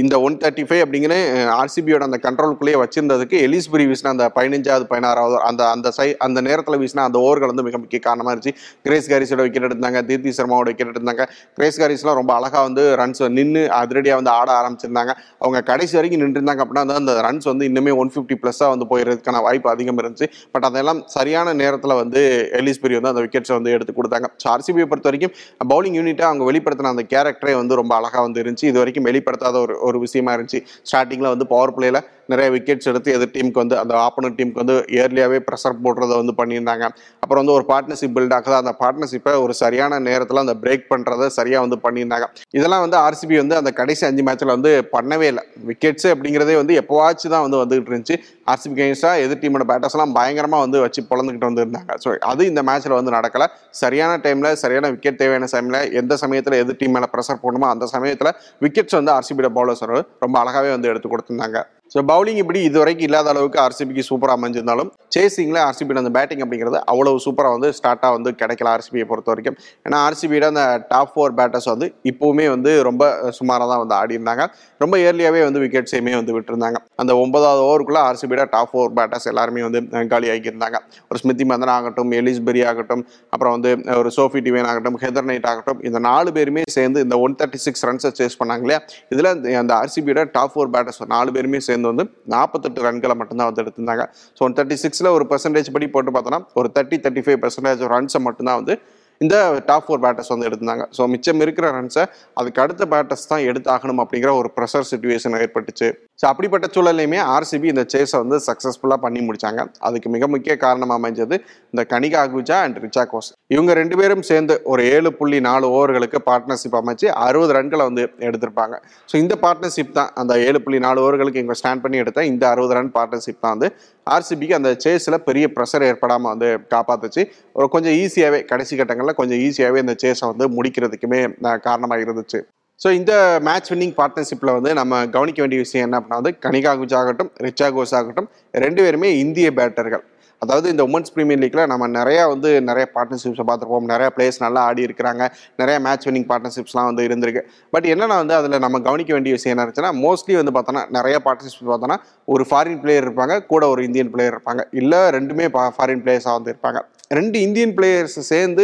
இந்த 0.01 0.15
ஒன் 0.25 0.35
தேர்ட்டி 0.41 0.63
ஃபைவ் 0.67 0.81
அப்படிங்கிற 0.83 1.13
ஆர்சிபியோட 1.61 2.03
அந்த 2.07 2.17
கண்ட்ரோலுக்குள்ளேயே 2.25 2.77
வச்சிருந்ததுக்கு 2.81 3.37
எலிஸ்புரி 3.45 3.85
வீசின 3.89 4.11
அந்த 4.13 4.25
பதினஞ்சாவது 4.35 4.85
பதினாறாவது 4.91 5.35
அந்த 5.47 5.61
அந்த 5.75 5.87
சை 5.97 6.05
அந்த 6.25 6.39
நேரத்தில் 6.47 6.77
வீசின 6.81 7.03
அந்த 7.07 7.17
ஓவர்கள் 7.25 7.51
வந்து 7.51 7.65
மிக 7.67 7.77
முக்கிய 7.81 7.99
காரணமாக 8.05 8.33
இருந்துச்சு. 8.33 8.53
கிரேஸ் 8.85 9.09
காரிஸோட 9.13 9.41
விக்கெட் 9.47 9.67
எடுத்தாங்க 9.69 10.01
தீர்த்தி 10.09 10.31
சர்மாவோட 10.37 10.67
விக்கெட் 10.71 10.91
எடுத்தாங்க 10.93 11.25
கிரேஸ் 11.57 11.79
காரிஸ்லாம் 11.81 12.17
ரொம்ப 12.21 12.33
அழகாக 12.37 12.61
வந்து 12.67 12.85
ரன்ஸ் 13.01 13.23
நின்று 13.37 13.63
அதிரடியாக 13.79 14.19
வந்து 14.21 14.33
ஆட 14.37 14.49
ஆரம்பிச்சிருந்தாங்க. 14.59 15.13
அவங்க 15.43 15.61
கடைசி 15.71 15.93
வரைக்கும் 15.99 16.23
நின்றுருந்தாங்க 16.23 16.63
அப்படின்னா 16.65 16.95
அந்த 17.01 17.15
ரன்ஸ் 17.27 17.49
வந்து 17.51 17.67
இன்னுமே 17.71 17.95
ஒன் 18.03 18.13
ஃபிஃப்டி 18.15 18.37
ப்ளஸ்ஸாக 18.43 18.69
வந்து 18.75 18.87
போயிடுறதுக்கான 18.93 19.43
வாய்ப்பு 19.47 19.71
அதிகம் 19.73 20.01
இருந்துச்சு. 20.03 20.29
பட் 20.55 20.67
அதெல்லாம் 20.71 21.03
சரியான 21.17 21.57
நேரத்தில் 21.63 21.95
வந்து 22.03 22.23
எலிஸ்புரி 22.61 22.97
வந்து 22.99 23.13
அந்த 23.13 23.23
விக்கெட்ஸை 23.27 23.55
வந்து 23.59 23.75
எடுத்து 23.75 23.97
கொடுத்தாங்க. 23.99 24.29
ஸோ 24.43 24.47
ஆர்சிபியை 24.55 24.87
பொறுத்த 24.93 25.09
வரைக்கும் 25.11 25.35
பவுலிங் 25.73 25.99
யூனிட்டை 26.01 26.27
அவங்க 26.31 26.45
வெளிப்படுத்தின 26.51 26.93
அந்த 26.95 27.05
கேரக்டரே 27.15 27.55
வந்து 27.61 27.81
ரொம்ப 27.83 27.93
அழகாக 27.99 28.25
வந்து 28.29 28.41
இருந்துச்சு. 28.45 28.67
இது 28.73 28.79
வரைக்கும் 28.83 29.09
வெளிப்படுத்தாத 29.11 29.63
ஒரு 29.65 29.75
ஒரு 29.79 29.99
விஷயமா 29.99 30.33
இருந்துச்சு. 30.35 30.59
ஸ்டார்டிங்கில் 30.87 31.33
வந்து 31.33 31.47
பவர் 31.47 31.75
பிளேயில் 31.77 32.01
நிறைய 32.31 32.47
விக்கெட்ஸ் 32.55 32.89
எடுத்து 32.91 33.09
எதிர் 33.17 33.33
டீமுக்கு 33.35 33.61
வந்து 33.63 33.75
அந்த 33.81 33.93
ஆப்போனன்ட் 34.05 34.37
டீமுக்கு 34.37 34.61
வந்து 34.63 34.75
இயர்லியாகவே 34.95 35.39
ப்ரெஷர் 35.47 35.75
போடுறத 35.85 36.11
வந்து 36.21 36.33
பண்ணியிருந்தாங்க. 36.39 36.85
அப்புறம் 37.23 37.41
வந்து 37.43 37.55
ஒரு 37.57 37.65
பார்ட்னர்ஷிப் 37.71 38.15
பில்ட் 38.17 38.35
ஆகுது. 38.37 38.55
அந்த 38.61 38.73
பார்ட்னர்ஷிப்பை 38.81 39.33
ஒரு 39.45 39.55
சரியான 39.63 39.99
நேரத்தில் 40.07 40.43
அந்த 40.43 40.55
பிரேக் 40.63 40.85
பண்ணுறத 40.91 41.27
சரியாக 41.39 41.65
வந்து 41.65 41.79
பண்ணியிருந்தாங்க. 41.85 42.27
இதெல்லாம் 42.59 42.83
வந்து 42.85 42.97
ஆர்சிபி 43.05 43.37
வந்து 43.43 43.57
அந்த 43.61 43.73
கடைசி 43.79 44.03
அஞ்சு 44.09 44.25
மேட்ச்சில் 44.29 44.53
வந்து 44.55 44.71
பண்ணவே 44.95 45.27
இல்லை. 45.33 45.43
விக்கெட்ஸ் 45.69 46.07
அப்படிங்கிறதே 46.13 46.55
வந்து 46.61 46.75
எப்போவாச்சும் 46.81 47.33
தான் 47.35 47.45
வந்து 47.47 47.59
வந்துகிட்டு 47.63 47.91
இருந்துச்சு. 47.93 48.17
ஆர்சிபி 48.53 48.75
கேன்ஸ்டாக 48.81 49.21
எதிர் 49.25 49.41
டீமோட 49.43 49.65
பேட்டர்ஸ்லாம் 49.71 50.15
பயங்கரமாக 50.19 50.65
வந்து 50.65 50.79
வச்சு 50.85 51.01
பிளந்துக்கிட்டு 51.11 51.49
வந்துருந்தாங்க. 51.49 51.93
ஸோ 52.03 52.09
அது 52.31 52.41
இந்த 52.51 52.63
மேட்ச்சில் 52.69 52.97
வந்து 52.99 53.15
நடக்கலை. 53.17 53.47
சரியான 53.83 54.11
டைமில் 54.25 54.51
சரியான 54.63 54.89
விக்கெட் 54.95 55.21
தேவையான 55.21 55.49
டைமில் 55.55 55.79
எந்த 56.01 56.13
சமயத்தில் 56.23 56.59
எதிர் 56.63 56.79
டீம் 56.81 56.95
மேலே 56.97 57.09
ப்ரெஷர் 57.13 57.41
போடணுமோ 57.45 57.69
அந்த 57.73 57.87
சமயத்தில் 57.95 58.33
விக்கெட்ஸ் 58.65 58.99
வந்து 58.99 59.13
ஆர்சிபியோட 59.17 59.51
பவுலர்ஸ் 59.57 59.83
ரொம்ப 60.25 60.35
அழகாகவே 60.43 60.71
வந்து 60.75 60.91
எடுத்து 60.91 61.09
கொடுத்துருந்தாங்க. 61.13 61.59
ஸோ 61.93 61.99
பவுலிங் 62.09 62.39
இப்படி 62.41 62.59
இது 62.67 62.77
வரைக்கும் 62.81 63.07
இல்லாத 63.07 63.27
அளவுக்கு 63.33 63.57
ஆர்சிபிக்கு 63.63 64.03
சூப்பராக 64.07 64.37
அமைஞ்சிருந்தாலும் 64.37 64.87
சேசிங்கில் 65.15 65.59
ஆர்சிபியோட 65.65 65.99
அந்த 66.01 66.11
பேட்டிங் 66.15 66.41
அப்படிங்கிறது 66.43 66.77
அவ்வளோ 66.91 67.11
சூப்பராக 67.25 67.53
வந்து 67.55 67.69
ஸ்டார்ட்டாக 67.77 68.15
வந்து 68.15 68.29
கிடைக்கல 68.39 68.69
ஆர்சிபியை 68.75 69.05
பொறுத்த 69.11 69.29
வரைக்கும். 69.31 69.57
ஏன்னா 69.85 69.97
ஆர்சிபியோட 70.07 70.45
அந்த 70.53 70.63
டாப் 70.91 71.11
ஃபோர் 71.11 71.35
பேட்டர்ஸ் 71.37 71.69
வந்து 71.73 71.87
இப்போவுமே 72.11 72.45
வந்து 72.53 72.71
ரொம்ப 72.87 73.03
சுமாராக 73.37 73.67
தான் 73.71 73.81
வந்து 73.83 73.95
ஆடி 73.99 74.13
இருந்தாங்க. 74.17 74.45
ரொம்ப 74.81 74.95
ஏர்லியாகவே 75.05 75.43
வந்து 75.47 75.61
விக்கெட்ஸையுமே 75.65 76.15
வந்து 76.19 76.35
விட்டுருந்தாங்க. 76.37 76.79
அந்த 77.03 77.11
ஒன்பதாவது 77.23 77.61
ஓவருக்குள்ளே 77.69 78.01
ஆர்சிபியோட 78.09 78.45
டாப் 78.55 78.71
ஃபோர் 78.71 78.91
பேட்டர்ஸ் 78.99 79.29
எல்லாருமே 79.33 79.63
வந்து 79.67 79.81
காலி 80.15 80.29
ஆகியிருந்தாங்க. 80.35 80.79
ஒரு 81.11 81.19
ஸ்மித்தி 81.23 81.47
மந்தன் 81.53 81.73
ஆகட்டும் 81.77 82.11
எலிஸ்பெரி 82.19 82.63
ஆகட்டும் 82.71 83.05
அப்புறம் 83.33 83.55
வந்து 83.57 83.71
ஒரு 84.01 84.11
சோஃபி 84.17 84.41
டிவேன் 84.47 84.69
ஆகட்டும் 84.73 84.99
ஹெதர் 85.05 85.29
நைட் 85.31 85.49
ஆகட்டும் 85.53 85.79
இந்த 85.89 86.01
நாலு 86.09 86.29
பேருமே 86.39 86.65
சேர்ந்து 86.77 87.05
இந்த 87.07 87.17
ஒன் 87.27 87.37
தேர்ட்டி 87.41 87.61
சிக்ஸ் 87.67 87.85
ரன்ஸை 87.89 88.13
சேஸ் 88.21 88.39
பண்ணாங்க 88.41 88.65
இல்லையா? 88.67 88.81
இதில் 89.15 89.31
அந்த 89.63 89.73
ஆர்சிபியோட 89.81 90.27
டாப் 90.37 90.53
ஃபோர் 90.55 90.73
பேட்டர்ஸ் 90.75 91.01
நாலு 91.15 91.31
பேருமே 91.37 91.61
சேர்ந்து 91.69 91.83
வந்து 91.91 92.05
நாற்பத்தெட்டு 92.35 92.85
ரன்களை 92.87 93.15
மட்டும்தான் 93.21 93.49
வந்து 93.51 93.63
எடுத்திருந்தாங்க. 93.63 94.05
ஸோ 94.37 94.43
ஒன் 94.47 94.57
தேர்ட்டி 94.59 94.77
சிக்ஸில் 94.83 95.13
ஒரு 95.17 95.25
பர்சன்டேஜ் 95.31 95.73
படி 95.77 95.87
போட்டு 95.95 96.13
பார்த்தோன்னா 96.17 96.41
ஒரு 96.61 96.69
தேர்ட்டி 96.77 96.99
தேர்ட்டி 97.05 97.23
ஃபைவ் 97.27 97.39
பர்சன்டேஜ் 97.45 97.83
ரன்ஸை 97.95 98.21
மட்டும்தான் 98.27 98.59
வந்து 98.61 98.75
இந்த 99.23 99.35
டாப் 99.67 99.85
ஃபோர் 99.85 100.01
பேட்டர்ஸ் 100.03 100.31
வந்து 100.31 100.45
எடுத்திருந்தாங்க. 100.47 100.85
ஸோ 100.95 101.01
மிச்சம் 101.11 101.41
இருக்கிற 101.43 101.65
ரன்ஸை 101.75 102.03
அதுக்கு 102.39 102.59
அடுத்த 102.63 102.83
பேட்டர்ஸ் 102.93 103.29
தான் 103.31 103.43
எடுத்தாகணும் 103.49 104.01
அப்படிங்கிற 104.03 104.31
ஒரு 104.39 104.49
ப்ரெஷர் 104.57 104.87
சுச்சுவேஷன் 104.89 105.37
ஏற்பட்டுச்சு. 105.43 105.87
ஸோ 106.19 106.25
அப்படிப்பட்ட 106.29 106.65
சூழல்லையுமே 106.73 107.17
ஆர்சிபி 107.35 107.67
இந்த 107.71 107.83
சேஸை 107.93 108.17
வந்து 108.21 108.37
சக்ஸஸ்ஃபுல்லாக 108.45 108.99
பண்ணி 109.05 109.21
முடிச்சாங்க. 109.27 109.61
அதுக்கு 109.87 110.07
மிக 110.13 110.27
முக்கிய 110.33 110.53
காரணம் 110.63 110.93
அமைஞ்சது 110.97 111.35
இந்த 111.71 111.83
கனிகா 111.93 112.19
அகுஜா 112.27 112.57
அண்ட் 112.65 112.77
ரிச்சா 112.83 113.03
கோஸ் 113.11 113.29
இவங்க 113.55 113.71
ரெண்டு 113.79 113.95
பேரும் 114.01 114.23
சேர்ந்து 114.29 114.55
ஒரு 114.73 114.83
ஏழு 114.93 115.09
புள்ளி 115.17 115.39
நாலு 115.49 115.65
ஓவர்களுக்கு 115.77 116.19
பார்ட்னர்ஷிப் 116.29 116.79
அமைச்சு 116.81 117.07
அறுபது 117.25 117.53
ரன்களை 117.59 117.85
வந்து 117.89 118.05
எடுத்திருப்பாங்க. 118.27 118.75
ஸோ 119.09 119.15
இந்த 119.23 119.35
பார்ட்னர்ஷிப் 119.43 119.93
தான் 119.99 120.11
அந்த 120.23 120.33
ஏழு 120.47 120.61
புள்ளி 120.65 120.81
நாலு 120.87 120.99
ஓவர்களுக்கு 121.05 121.41
இவங்க 121.43 121.57
ஸ்டாண்ட் 121.61 121.83
பண்ணி 121.85 122.03
எடுத்த 122.05 122.25
இந்த 122.31 122.43
அறுபது 122.53 122.75
ரன் 122.79 122.93
பார்ட்னர்ஷிப் 122.97 123.43
தான் 123.45 123.55
வந்து 123.57 123.69
ஆர்சிபிக்கு 124.07 124.59
அந்த 124.61 124.71
சேஸில் 124.87 125.23
பெரிய 125.29 125.45
ப்ரெஷர் 125.57 125.87
ஏற்படாமல் 125.91 126.33
வந்து 126.33 126.49
காப்பாத்துச்சு. 126.75 127.23
ஒரு 127.59 127.69
கொஞ்சம் 127.77 127.97
ஈஸியாகவே 128.03 128.41
கடைசி 128.53 128.75
கட்டங்களில் 128.81 129.19
கொஞ்சம் 129.21 129.41
ஈஸியாகவே 129.47 129.81
இந்த 129.85 129.95
சேஸை 130.05 130.27
வந்து 130.33 130.47
முடிக்கிறதுக்குமே 130.57 131.21
காரணமாக 131.69 132.05
இருந்துச்சு 132.05 132.41
ஸோ 132.81 132.87
இந்த 132.99 133.13
மேட்ச் 133.47 133.69
வின்னிங் 133.71 133.95
பார்ட்னர்ஷிப்பில் 133.99 134.55
வந்து 134.55 134.71
நம்ம 134.79 135.03
கவனிக்க 135.13 135.39
வேண்டிய 135.43 135.59
விஷயம் 135.65 135.85
என்ன 135.87 135.99
அப்படின்னா 135.99 136.19
வந்து 136.21 136.33
கனிகா 136.45 136.73
குஜ் 136.79 136.97
ஆகட்டும் 136.99 137.31
ரிச்சா 137.45 137.67
கோஸ் 137.75 137.95
ஆகட்டும் 137.99 138.27
ரெண்டு 138.65 138.81
பேருமே 138.85 139.09
இந்திய 139.23 139.49
பேட்டர்கள் 139.59 140.03
அதாவது 140.41 140.67
இந்த 140.73 140.83
உமன்ஸ் 140.87 141.13
பிரீமியர் 141.13 141.39
லீக்ல 141.41 141.61
நம்ம 141.71 141.85
நிறையா 141.97 142.23
வந்து 142.31 142.49
நிறைய 142.69 142.85
பார்ட்னர்ஷிப்ஸை 142.95 143.45
பார்த்துருப்போம். 143.49 143.87
நிறைய 143.91 144.07
பிளேயர்ஸ் 144.15 144.41
நல்லா 144.45 144.61
ஆடி 144.69 144.81
இருக்கிறாங்க. 144.87 145.23
நிறைய 145.61 145.75
மேட்ச் 145.85 146.05
வின்னிங் 146.07 146.27
பார்ட்னர்ஷிப்ஸ்லாம் 146.31 146.89
வந்து 146.89 147.05
இருந்திருக்கு. 147.07 147.41
பட் 147.73 147.87
என்னென்னா 147.93 148.17
வந்து 148.23 148.35
அதில் 148.39 148.63
நம்ம 148.65 148.81
கவனிக்க 148.87 149.13
வேண்டிய 149.17 149.33
விஷயம் 149.37 149.53
என்ன 149.53 149.65
இருந்துச்சுன்னா 149.65 149.93
மோஸ்ட்லி 150.05 150.35
வந்து 150.41 150.53
பார்த்தோன்னா 150.57 150.83
நிறைய 150.97 151.17
பார்ட்னர்ஷிப்ஸ் 151.27 151.71
பார்த்தோன்னா 151.71 151.97
ஒரு 152.33 152.45
ஃபாரின் 152.49 152.81
பிளேயர் 152.83 153.05
இருப்பாங்க. 153.07 153.37
கூட 153.53 153.63
ஒரு 153.75 153.83
இந்தியன் 153.87 154.11
பிளேயர் 154.15 154.35
இருப்பாங்க. 154.35 154.63
இல்லை 154.81 155.01
ரெண்டுமே 155.17 155.47
ஃபாரின் 155.77 156.03
பிளேயர்ஸாக 156.05 156.37
வந்து 156.39 156.53
இருப்பாங்க. 156.55 156.81
ரெண்டு 157.11 157.37
இந்தியன் 157.45 157.73
பிளேயர்ஸ் 157.77 158.15
சேர்ந்து 158.29 158.63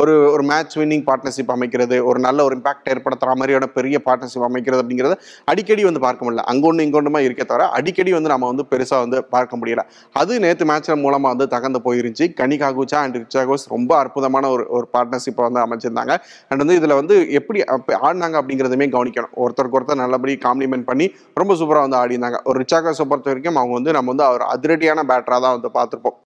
ஒரு 0.00 0.12
ஒரு 0.32 0.42
மேட்ச் 0.50 0.74
வின்னிங் 0.80 1.04
பார்ட்னர்ஷிப் 1.08 1.52
அமைக்கிறது 1.54 1.96
ஒரு 2.08 2.18
நல்ல 2.26 2.38
ஒரு 2.48 2.54
இம்பாக்ட் 2.58 2.90
ஏற்படுத்துகிற 2.92 3.34
மாதிரியான 3.40 3.68
பெரிய 3.76 3.96
பார்ட்னர்ஷிப் 4.06 4.46
அமைக்கிறது 4.48 4.82
அப்படிங்கிறத 4.82 5.16
அடிக்கடி 5.52 5.84
வந்து 5.88 6.02
பார்க்க 6.06 6.26
முடியல. 6.26 6.44
அங்கொன்று 6.52 6.86
இங்கொன்றுமா 6.86 7.20
இருக்க 7.26 7.44
தவிர 7.44 7.66
அடிக்கடி 7.78 8.12
வந்து 8.16 8.32
நம்ம 8.34 8.48
வந்து 8.52 8.66
பெருசாக 8.72 9.00
வந்து 9.04 9.20
பார்க்க 9.34 9.60
முடியல. 9.62 9.84
அது 10.20 10.40
நேற்று 10.44 10.68
மேட்ச்சில் 10.70 11.02
மூலமாக 11.04 11.32
வந்து 11.34 11.48
தகந்து 11.56 11.80
போயிருந்துச்சு 11.88 12.28
கனிகா 12.42 12.70
குச்சா 12.78 13.00
அண்ட் 13.06 13.18
ரிச்சாகோஸ் 13.22 13.66
ரொம்ப 13.74 13.90
அற்புதமான 14.02 14.50
ஒரு 14.54 14.66
ஒரு 14.78 14.88
பார்ட்னர்ஷிப்பை 14.94 15.44
வந்து 15.48 15.62
அமைச்சிருந்தாங்க. 15.66 16.14
அண்ட் 16.48 16.62
வந்து 16.64 16.78
இதில் 16.80 16.98
வந்து 17.00 17.16
எப்படி 17.40 17.60
ஆடினாங்க 18.06 18.36
அப்படிங்கிறதுமே 18.42 18.88
கவனிக்கணும். 18.96 19.34
ஒருத்தருக்கு 19.44 19.78
ஒருத்தர் 19.80 20.02
நல்லபடி 20.04 20.36
காம்ப்ளிமெண்ட் 20.48 20.88
பண்ணி 20.92 21.08
ரொம்ப 21.42 21.54
சூப்பராக 21.60 21.86
வந்து 21.88 22.00
ஆடினாங்க 22.02 22.38
ஒரு 22.50 22.58
ரிச்சாகோஸை 22.64 23.06
பொறுத்த 23.12 23.30
வரைக்கும் 23.32 23.60
அவங்க 23.62 23.76
வந்து 23.80 23.98
நம்ம 23.98 24.10
வந்து 24.14 24.28
அவர் 24.30 24.50
அதிரடியான 24.56 25.04
பேட்டராக 25.12 25.40
தான் 25.46 25.56
வந்து 25.58 25.70
பார்த்துருப்போம். 25.78 26.18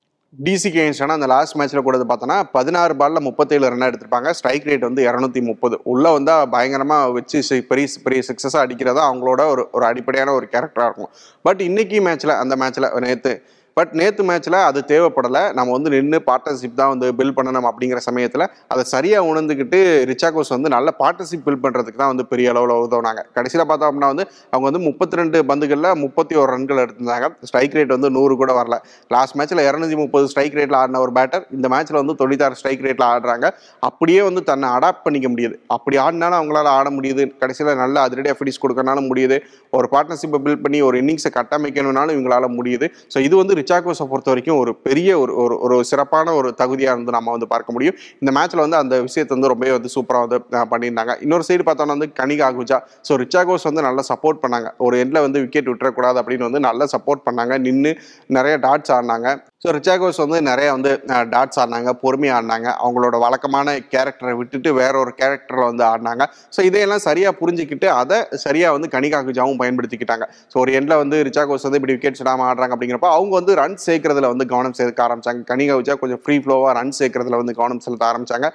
டிசிக்கு 0.42 0.78
அகேன்ஸ்டான 0.80 1.14
அந்த 1.16 1.26
லாஸ்ட் 1.26 1.56
மேட்ச்சில் 1.58 1.84
கூட 1.86 1.98
பார்த்தோன்னா 1.98 2.36
பதினாறு 2.52 2.94
பாலில் 2.96 3.24
முப்பத்தேழு 3.26 3.68
ரன் 3.68 3.86
எடுத்திருப்பாங்க. 3.88 4.30
ஸ்ட்ரைக் 4.30 4.64
ரேட் 4.68 4.86
வந்து 4.88 5.02
இரநூத்தி 5.08 5.40
முப்பது. 5.42 5.76
உள்ளே 5.84 6.12
வந்தால் 6.12 6.48
பயங்கரமாக 6.54 7.10
வச்சு 7.16 7.42
பெரிய 7.68 7.86
பெரிய 8.04 8.22
சக்ஸஸாக 8.28 8.62
அடிக்கிறதா 8.66 9.02
அவங்களோட 9.10 9.42
ஒரு 9.52 9.68
ஒரு 9.72 9.84
அடிப்படையான 9.90 10.32
ஒரு 10.32 10.48
கேரக்டராக 10.54 10.88
இருக்கும். 10.90 11.10
பட் 11.42 11.60
இன்னைக்கு 11.60 12.00
மேட்ச்சில் 12.00 12.34
அந்த 12.42 12.56
மேட்ச்சில் 12.56 12.88
நேற்று 13.06 13.32
பட் 13.78 13.92
நேற்று 13.98 14.22
மேட்ச்சில் 14.28 14.56
அது 14.66 14.80
தேவைப்படலை. 14.90 15.40
நம்ம 15.58 15.70
வந்து 15.76 15.90
நின்று 15.94 16.18
பார்ட்னர்ஷிப் 16.28 16.76
தான் 16.80 16.90
வந்து 16.92 17.06
பில் 17.18 17.32
பண்ணணும் 17.36 17.66
அப்படிங்கிற 17.70 18.00
சமயத்தில் 18.06 18.44
அதை 18.72 18.82
சரியாக 18.92 19.28
உணர்ந்துக்கிட்டு 19.30 19.78
ரிச்சாகோஸ் 20.10 20.52
வந்து 20.54 20.68
நல்ல 20.74 20.88
பார்ட்னர்ஷிப் 21.00 21.44
பில் 21.46 21.60
பண்ணுறதுக்கு 21.64 22.00
தான் 22.02 22.12
வந்து 22.12 22.24
பெரிய 22.32 22.52
அளவில் 22.52 22.74
உதவுனாங்க. 22.84 23.22
கடைசியில் 23.38 23.64
பார்த்தோம் 23.70 23.88
அப்படின்னா 23.90 24.10
வந்து 24.12 24.26
அவங்க 24.52 24.64
வந்து 24.70 24.82
முப்பத்தி 24.88 25.18
ரெண்டு 25.20 25.40
பந்துகளில் 25.50 25.88
முப்பத்தி 26.04 26.36
ஒரு 26.42 26.50
ரன்கள் 26.54 26.82
எடுத்திருந்தாங்க. 26.84 27.28
ஸ்ட்ரைக் 27.50 27.74
ரேட் 27.78 27.94
வந்து 27.96 28.10
நூறு 28.18 28.36
கூட 28.42 28.52
வரல. 28.60 28.78
லாஸ்ட் 29.14 29.36
மேட்ச்சில் 29.40 29.64
இரநூத்தி 29.68 29.98
முப்பது 30.02 30.28
ஸ்ட்ரைக் 30.32 30.56
ரேட்டில் 30.58 30.78
ஆடின 30.82 31.00
ஒரு 31.06 31.14
பேட்டர் 31.18 31.44
இந்த 31.58 31.68
மேட்ச்சில் 31.74 32.00
வந்து 32.02 32.16
தொண்ணூத்தாறு 32.22 32.58
ஸ்ட்ரைக் 32.60 32.86
ரேட்டில் 32.86 33.08
ஆடுறாங்க. 33.10 33.48
அப்படியே 33.90 34.22
வந்து 34.28 34.42
தன்னை 34.52 34.70
அடாப்ட் 34.76 35.04
பண்ணிக்க 35.08 35.28
முடியுது. 35.34 35.58
அப்படி 35.78 35.98
ஆடினாலும் 36.04 36.38
அவங்களால 36.40 36.70
ஆட 36.78 36.88
முடியுது. 37.00 37.24
கடைசியில் 37.42 37.72
நல்ல 37.82 37.96
அதிரடியாக 38.06 38.38
ஃபினிஷ் 38.40 38.62
கொடுக்கறனாலும் 38.64 39.10
முடியுது. 39.10 39.38
ஒரு 39.78 39.86
பார்ட்னர்ஷிப்பை 39.96 40.40
பில்ட் 40.46 40.64
பண்ணி 40.64 40.80
ஒரு 40.90 40.96
இன்னிங்ஸை 41.02 41.32
கட்டமைக்கணும்னாலும் 41.40 42.16
இவங்களால 42.18 42.54
முடியுது. 42.60 42.88
ஸோ 43.14 43.18
இது 43.28 43.34
வந்து 43.42 43.60
ரிச்சாகோஸை 43.64 44.06
பொறுத்த 44.12 44.30
வரைக்கும் 44.32 44.58
ஒரு 44.62 44.72
பெரிய 44.86 45.10
ஒரு 45.22 45.32
ஒரு 45.42 45.54
ஒரு 45.66 45.76
சிறப்பான 45.90 46.34
ஒரு 46.38 46.48
தகுதியாக 46.60 46.96
இருந்து 46.96 47.14
நம்ம 47.16 47.32
வந்து 47.36 47.48
பார்க்க 47.52 47.74
முடியும். 47.76 47.96
இந்த 48.22 48.30
மேட்ச்சில் 48.36 48.64
வந்து 48.64 48.78
அந்த 48.82 48.94
விஷயத்தை 49.06 49.32
வந்து 49.36 49.50
ரொம்பவே 49.52 49.72
வந்து 49.76 49.90
சூப்பராக 49.96 50.22
வந்து 50.26 50.38
பண்ணியிருந்தாங்க. 50.72 51.12
இன்னொரு 51.24 51.46
சைடு 51.48 51.64
பார்த்தோம்னா 51.68 51.96
வந்து 51.96 52.10
கனிகா 52.20 52.48
குஜா 52.58 52.78
ஸோ 53.08 53.18
ரிச்சாகோஸ் 53.22 53.68
வந்து 53.70 53.84
நல்லா 53.88 54.04
சப்போர்ட் 54.10 54.42
பண்ணாங்க. 54.44 54.70
ஒரு 54.86 54.94
எண்டில் 55.02 55.24
வந்து 55.26 55.42
விக்கெட் 55.44 55.70
விட்டுறக்கூடாது 55.72 56.20
அப்படின்னு 56.22 56.48
வந்து 56.48 56.62
நல்லா 56.68 56.86
சப்போர்ட் 56.94 57.24
பண்ணாங்க. 57.28 57.56
நின்று 57.66 57.92
நிறைய 58.38 58.56
டாட்ஸ் 58.66 58.94
ஆடினாங்க. 58.96 59.28
ஸோ 59.64 59.70
ரிச்சாகோஸ் 59.76 60.18
வந்து 60.22 60.38
நிறைய 60.48 60.68
வந்து 60.76 60.90
டாட்ஸ் 61.34 61.58
ஆடினாங்க 61.60 61.90
பொறுமையாக 62.02 62.38
ஆடினாங்க. 62.38 62.68
அவங்களோட 62.84 63.16
வழக்கமான 63.22 63.76
கேரக்டரை 63.92 64.32
விட்டுட்டு 64.40 64.70
வேற 64.78 64.94
ஒரு 65.02 65.12
கேரக்டரில் 65.20 65.66
வந்து 65.68 65.84
ஆடினாங்க. 65.90 66.24
ஸோ 66.54 66.60
இதையெல்லாம் 66.68 67.02
சரியாக 67.06 67.32
புரிஞ்சுக்கிட்டு 67.38 67.88
அதை 68.00 68.18
சரியாக 68.44 68.74
வந்து 68.76 68.88
கனிகா 68.94 69.20
குஜாவும் 69.28 69.60
பயன்படுத்திக்கிட்டாங்க. 69.62 70.26
ஸோ 70.52 70.58
ஒரு 70.62 70.72
எண்டில் 70.78 71.00
வந்து 71.02 71.18
ரிச்சாகோஸ் 71.28 71.64
வந்து 71.68 71.80
இப்படி 71.80 71.94
விக்கெட் 71.96 72.20
இடாமல் 72.24 72.48
ஆடுறாங்க 72.48 72.76
அப்படிங்கிறப்ப 72.76 73.10
அவங்க 73.18 73.34
வந்து 73.40 73.54
ரன் 73.62 73.78
சேர்க்கறதுல 73.86 74.30
வந்து 74.34 74.46
கவனம் 74.52 74.76
சேர்க்க 74.80 75.06
ஆரம்பிச்சாங்க. 75.06 75.42
கனிகா 75.52 75.76
குஜா 75.80 75.96
கொஞ்சம் 76.02 76.20
ஃப்ரீ 76.24 76.36
ஃப்ளோவாக 76.44 76.74
ரன் 76.80 76.94
சேர்க்கறதுல 77.00 77.40
வந்து 77.42 77.56
கவனம் 77.60 77.82
செலுத்த 77.86 78.06
ஆரம்பிச்சாங்க. 78.10 78.50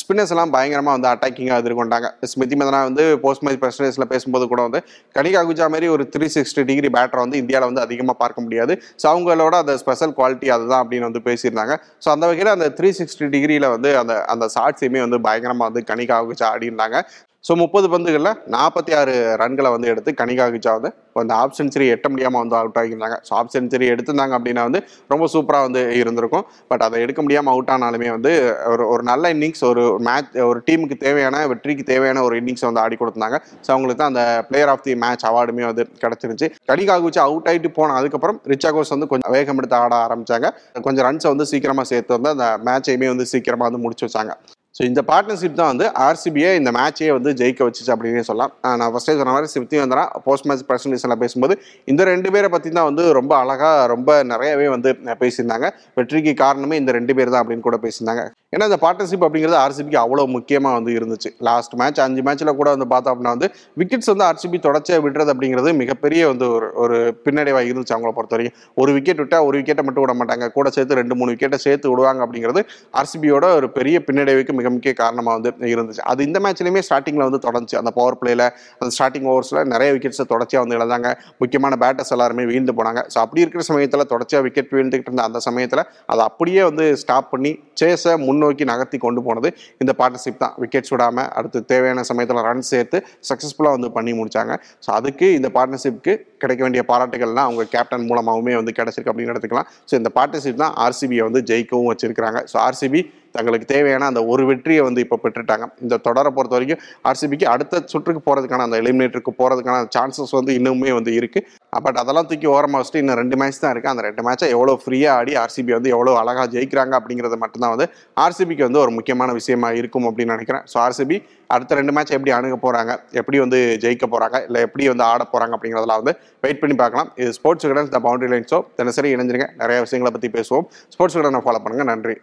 ஸ்பின்னர்ஸ் 0.00 0.32
எல்லாம் 0.34 0.52
பயங்கரமாக 0.54 0.94
வந்து 0.96 1.08
அட்டாக்கிங்காக 1.10 1.62
எதிர்கொண்டாங்க. 1.62 2.08
ஸ்மிதி 2.32 2.56
மதனா 2.60 2.80
வந்து 2.88 3.04
போஸ்ட் 3.24 3.44
மேட்ச் 3.46 3.60
பிரஸ்டேஸில் 3.64 4.08
பேசும்போது 4.12 4.44
கூட 4.52 4.60
வந்து 4.66 4.80
கனிகா 5.18 5.42
குஜா 5.48 5.66
மாதிரி 5.74 5.88
ஒரு 5.94 6.06
த்ரீ 6.14 6.28
சிக்ஸ்டி 6.36 6.64
டிகிரி 6.70 6.90
பேட்டரை 6.96 7.22
வந்து 7.26 7.40
இந்தியாவில் 7.42 7.68
வந்து 7.70 7.84
அதிகமாக 7.86 8.16
பார்க்க 8.22 8.46
முடியாது. 8.46 8.74
ஸோ 9.02 9.06
அவங்களோட 9.12 9.54
அந்த 9.64 9.74
ஸ்பெஷல் 9.82 10.14
குவாலிட்டி 10.18 10.50
அதுதான் 10.56 10.82
அப்படின்னு 10.84 11.08
வந்து 11.10 11.22
பேசியிருந்தாங்க. 11.28 11.76
ஸோ 12.06 12.10
அந்த 12.14 12.24
வகையில் 12.30 12.54
அந்த 12.56 12.68
த்ரீ 12.80 12.90
சிக்ஸ்டி 13.00 13.28
டிகிரியில் 13.36 13.68
வந்து 13.76 13.92
அந்த 14.02 14.16
அந்த 14.34 14.48
ஷார்ட்ஸையுமே 14.56 15.02
வந்து 15.06 15.20
பயங்கரமாக 15.28 15.68
வந்து 15.70 15.84
கனிகா 15.92 16.18
குஜா 16.30 16.48
ஆடி 16.54 16.68
இருந்தாங்க 16.72 16.98
ஸோ 17.44 17.52
முப்பது 17.60 17.86
பந்துகளில் 17.92 18.30
நாற்பத்தி 18.54 18.92
ஆறு 18.98 19.14
ரன்களை 19.40 19.70
வந்து 19.72 19.88
எடுத்து 19.92 20.10
கனிகா 20.20 20.44
குஜா 20.52 20.72
வந்து 20.76 20.90
அந்த 21.22 21.32
ஆஃப் 21.40 21.56
செஞ்சுரி 21.58 21.86
எட்ட 21.94 22.06
முடியாமல் 22.12 22.40
வந்து 22.42 22.56
அவுட் 22.60 22.78
ஆகியிருந்தாங்க. 22.80 23.16
ஸோ 23.26 23.32
ஆஃப் 23.40 23.52
செஞ்சுரி 23.54 23.86
எடுத்திருந்தாங்க 23.94 24.34
அப்படின்னா 24.38 24.62
வந்து 24.68 24.80
ரொம்ப 25.12 25.26
சூப்பராக 25.34 25.66
வந்து 25.66 25.82
இருந்திருக்கும். 26.00 26.46
பட் 26.70 26.84
அதை 26.86 27.02
எடுக்க 27.04 27.22
முடியாமல் 27.24 27.52
அவுட் 27.54 27.72
ஆனாலுமே 27.74 28.08
வந்து 28.16 28.32
ஒரு 28.72 28.86
ஒரு 28.92 29.04
நல்ல 29.10 29.32
இன்னிங்ஸ் 29.34 29.62
ஒரு 29.70 29.84
மேட்ச் 30.08 30.38
ஒரு 30.48 30.60
டீமுக்கு 30.68 30.98
தேவையான 31.04 31.44
வெற்றிக்கு 31.52 31.86
தேவையான 31.92 32.24
ஒரு 32.28 32.36
இன்னிங்ஸ் 32.40 32.66
வந்து 32.68 32.82
ஆடி 32.84 32.98
கொடுத்தாங்க 33.02 33.38
ஸோ 33.64 33.68
அவங்களுக்கு 33.74 34.00
தான் 34.02 34.12
அந்த 34.14 34.24
பிளேயர் 34.48 34.72
ஆஃப் 34.74 34.84
தி 34.88 34.96
மேட்ச் 35.04 35.28
அவார்டுமே 35.32 35.66
வந்து 35.70 35.86
கிடச்சிருச்சு 36.02 36.48
கனிகா 36.72 36.96
அவுட் 37.28 37.48
ஆகிட்டு 37.52 37.72
போன 37.78 37.94
அதுக்கப்புறம் 38.00 38.40
ரிச்சாகோஸ் 38.54 38.94
வந்து 38.96 39.10
கொஞ்சம் 39.12 39.34
வேகம் 39.38 39.60
எடுத்து 39.62 39.80
ஆட 39.82 39.94
ஆரம்பிச்சாங்க. 40.06 40.48
கொஞ்சம் 40.88 41.06
ரன்ஸை 41.10 41.30
வந்து 41.34 41.50
சீக்கிரமாக 41.52 41.88
சேர்த்து 41.92 42.18
வந்து 42.18 42.34
அந்த 42.36 42.48
மேட்சையுமே 42.68 43.10
வந்து 43.14 43.30
சீக்கிரமாக 43.34 43.68
வந்து 43.70 43.84
முடிச்சு 43.86 44.06
வச்சாங்க. 44.08 44.34
ஸோ 44.76 44.82
இந்த 44.90 45.00
பார்ட்னர்ஷிப் 45.08 45.58
தான் 45.58 45.70
வந்து 45.72 45.86
ஆர்சிபியை 46.04 46.48
இந்த 46.60 46.70
மேட்சையே 46.76 47.10
வந்து 47.16 47.30
ஜெயிக்க 47.40 47.60
வச்சுச்சு 47.66 47.92
அப்படின்னே 47.94 48.22
சொல்லலாம். 48.28 48.52
நான் 48.80 48.92
ஃபஸ்ட்டே 48.94 49.14
சொன்ன 49.18 49.34
மாதிரி 49.34 49.50
சிப்தி 49.52 49.76
வந்தனா 49.82 50.04
போஸ்ட் 50.24 50.46
மேட்ச் 50.50 50.64
பிரசன்டேஷனில் 50.70 51.20
பேசும்போது 51.20 51.54
இந்த 51.92 52.04
ரெண்டு 52.10 52.28
பேரை 52.34 52.48
பற்றி 52.54 52.70
தான் 52.78 52.88
வந்து 52.88 53.04
ரொம்ப 53.18 53.32
அழகாக 53.42 53.84
ரொம்ப 53.94 54.16
நிறையவே 54.32 54.66
வந்து 54.76 54.92
பேசியிருந்தாங்க. 55.22 55.68
வெற்றிக்கு 55.98 56.34
காரணமே 56.44 56.78
இந்த 56.82 56.92
ரெண்டு 56.98 57.14
பேர் 57.18 57.32
தான் 57.34 57.42
அப்படின்னு 57.42 57.66
கூட 57.68 57.78
பேசியிருந்தாங்க. 57.84 58.24
ஏன்னா 58.54 58.64
இந்த 58.70 58.78
பார்ட்னர்ஷிப் 58.84 59.24
அப்படிங்கிறது 59.26 59.58
ஆர்சிபிக்கு 59.64 59.98
அவ்வளோ 60.04 60.24
முக்கியமாக 60.36 60.74
வந்து 60.78 60.90
இருந்துச்சு. 60.98 61.30
லாஸ்ட் 61.48 61.74
மேட்ச் 61.80 62.00
அஞ்சு 62.06 62.22
மேட்ச்சில் 62.26 62.52
கூட 62.60 62.68
வந்து 62.74 62.88
பார்த்தோம் 62.92 63.12
அப்படின்னா 63.14 63.34
வந்து 63.36 63.48
விக்கெட்ஸ் 63.80 64.10
வந்து 64.12 64.26
ஆர்சிபி 64.30 64.58
தொடர்ச்சியாக 64.66 65.02
விடுறது 65.04 65.32
அப்படிங்கிறது 65.34 65.70
மிகப்பெரிய 65.82 66.22
வந்து 66.32 66.46
ஒரு 66.56 66.66
ஒரு 66.82 66.98
பின்னடைவாக 67.24 67.70
இருந்துச்சு 67.70 67.94
அவங்கள 67.96 68.12
பொறுத்த 68.18 68.36
வரைக்கும் 68.36 68.58
ஒரு 68.82 68.90
விக்கெட் 68.96 69.20
விட்டால் 69.22 69.46
ஒரு 69.48 69.54
விக்கெட்டை 69.60 69.84
மட்டும் 69.86 70.04
விட 70.04 70.14
மாட்டாங்க. 70.20 70.46
கூட 70.56 70.68
சேர்த்து 70.76 70.98
ரெண்டு 71.00 71.16
மூணு 71.20 71.32
விக்கெட்டை 71.34 71.58
சேர்த்து 71.66 71.92
விடுவாங்க 71.92 72.22
அப்படிங்கிறது 72.26 72.62
ஆர்சிபியோட 73.00 73.44
ஒரு 73.58 73.68
பெரிய 73.78 73.96
பின்னடைவுக்கு 74.08 74.54
மிக 74.60 74.70
முக்கிய 74.76 74.94
காரணமாக 75.02 75.34
வந்து 75.38 75.72
இருந்துச்சு. 75.74 76.02
அது 76.12 76.20
இந்த 76.28 76.38
மேட்ச்லையுமே 76.44 76.82
ஸ்டார்டிங்கில் 76.88 77.26
வந்து 77.28 77.40
தொடர்ந்துச்சு. 77.46 77.78
அந்த 77.82 77.92
பவர் 77.98 78.18
பிளேல 78.22 78.42
அந்த 78.80 78.90
ஸ்டார்டிங் 78.96 79.28
ஓவர்ஸில் 79.32 79.60
நிறைய 79.74 79.90
விக்கெட்ஸை 79.96 80.26
தொடர்ச்சியாக 80.34 80.64
வந்து 80.64 80.78
இழந்தாங்க. 80.78 81.10
முக்கியமான 81.42 81.78
பேட்டர்ஸ் 81.82 82.14
எல்லாருமே 82.16 82.46
வீழ்ந்து 82.52 82.76
போனாங்க. 82.78 83.02
ஸோ 83.14 83.18
அப்படி 83.24 83.42
இருக்கிற 83.44 83.64
சமயத்தில் 83.70 84.08
தொடர்ச்சியாக 84.14 84.44
விக்கெட் 84.48 84.72
வீழ்ந்துகிட்டு 84.76 85.10
இருந்த 85.10 85.24
அந்த 85.28 85.40
சமயத்தில் 85.48 85.84
அதை 86.12 86.22
அப்படியே 86.30 86.62
வந்து 86.70 86.86
ஸ்டாப் 87.02 87.30
பண்ணி 87.34 87.52
சேஸை 87.80 88.14
முன்னோக்கி 88.44 88.64
நகர்த்தி 88.72 88.98
கொண்டு 89.04 89.20
போனது. 89.26 89.48
இந்த 89.82 89.92
பார்ட்னர்ஷிப் 90.00 90.42
தான். 90.44 90.54
விக்கெட் 90.62 90.88
சுடாமல் 90.90 91.28
அடுத்து 91.38 91.58
தேவையான 91.72 92.02
சமயத்தில் 92.10 92.42
ரன் 92.48 92.64
சேர்த்து 92.70 92.98
சக்ஸஸ்ஃபுல்லாக 93.30 93.76
வந்து 93.76 93.90
பண்ணி 93.96 94.12
முடித்தாங்க 94.20 94.52
ஸோ 94.84 94.90
அதுக்கு 94.98 95.26
இந்த 95.38 95.48
பார்ட்னர்ஷிப்க்கு 95.56 96.14
கிடைக்க 96.44 96.62
வேண்டிய 96.66 96.84
பாராட்டுகள்லாம் 96.92 97.48
அவங்க 97.50 97.66
கேப்டன் 97.74 98.08
மூலமாகவுமே 98.12 98.54
வந்து 98.60 98.76
கிடைச்சிருக்கு 98.78 99.12
அப்படின்னு 99.12 99.34
எடுத்துக்கலாம். 99.34 99.68
ஸோ 99.90 99.94
இந்த 100.02 100.12
பார்ட்னர்ஷிப் 100.16 100.62
தான் 100.64 100.74
ஆர்சிபியை 100.86 101.24
வந்து 101.28 101.42
ஜெயிக்கவும் 101.50 101.90
வச்சிருக்கிறாங்க. 101.92 102.40
ஸோ 102.52 102.58
ஆர்சிபி 102.68 103.02
தங்களுக்கு 103.36 103.66
தேவையான 103.72 104.08
அந்த 104.10 104.20
ஒரு 104.32 104.42
வெற்றியை 104.48 104.82
வந்து 104.86 105.00
இப்போ 105.04 105.16
பெற்றுட்டாங்க. 105.22 105.64
இந்த 105.84 105.94
தொடரை 106.06 106.30
பொறுத்த 106.34 106.54
வரைக்கும் 106.56 106.82
ஆர்சிபிக்கு 107.10 107.46
அடுத்த 107.52 107.80
சுற்றுக்கு 107.92 108.20
போகிறதுக்கான 108.26 108.64
அந்த 108.66 108.76
எலிமினேட்டருக்கு 108.82 109.32
போகிறதுக்கான 109.40 109.78
சான்சஸ் 109.96 110.34
வந்து 110.38 110.52
இன்னுமே 110.58 110.92
வந்து 110.98 111.12
இருக்குது 111.20 111.46
பட் 111.86 111.98
அதெல்லாம் 112.02 112.28
தூக்கி 112.30 112.48
ஓரமாக 112.56 112.80
வச்சுட்டு 112.80 113.00
இன்னும் 113.02 113.18
ரெண்டு 113.22 113.36
மேட்ச் 113.40 113.60
தான் 113.64 113.72
இருக்குது 113.74 113.92
அந்த 113.94 114.04
ரெண்டு 114.08 114.24
மேட்சை 114.26 114.48
எவ்வளோ 114.56 114.74
ஃப்ரீயாக 114.82 115.18
ஆடி 115.20 115.32
ஆர்சிபி 115.42 115.72
வந்து 115.76 115.92
எவ்வளோ 115.96 116.14
அழகாக 116.22 116.46
ஜெயிக்கிறாங்க 116.54 116.94
அப்படிங்கிறது 117.00 117.38
மட்டும்தான் 117.44 117.74
வந்து 117.74 117.88
ஆர்சிபிக்கு 118.24 118.64
வந்து 118.68 118.82
ஒரு 118.84 118.92
முக்கியமான 118.98 119.32
விஷயமா 119.40 119.70
இருக்கும் 119.80 120.06
அப்படின்னு 120.10 120.36
நினைக்கிறேன். 120.36 120.64
ஸோ 120.72 120.78
ஆர்சிபி 120.84 121.18
அடுத்த 121.54 121.78
ரெண்டு 121.80 121.94
மேட்ச் 121.96 122.14
எப்படி 122.16 122.34
அணுக 122.36 122.58
போகிறாங்க 122.66 122.92
எப்படி 123.20 123.38
வந்து 123.44 123.58
ஜெயிக்க 123.84 124.06
போகிறாங்க 124.14 124.38
இல்லை 124.48 124.60
எப்படி 124.66 124.86
வந்து 124.92 125.04
ஆட 125.10 125.24
போகிறாங்க 125.32 125.56
அப்படிங்கிறதெல்லாம் 125.56 126.02
வந்து 126.02 126.14
வெயிட் 126.46 126.62
பண்ணி 126.62 126.76
பார்க்கலாம். 126.82 127.10
இது 127.22 127.32
ஸ்போர்ட்ஸ் 127.38 127.66
விகடன் 127.66 127.94
த 127.96 128.00
பவுண்டரி 128.06 128.30
லைன்ஸோ 128.34 128.60
தினசரி 128.80 129.10
இணைஞ்சிருங்க. 129.16 129.48
நிறைய 129.62 129.80
விஷயங்களை 129.86 130.12
பற்றி 130.16 130.30
பேசுவோம். 130.38 130.68
ஸ்போர்ட்ஸ் 130.94 131.18
கடனை 131.18 131.42
ஃபாலோ 131.46 131.62
பண்ணுங்கள் 131.66 131.90
நன்றி. 131.92 132.16